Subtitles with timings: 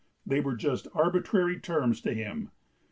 [0.25, 2.49] They were just arbitrary terms to him.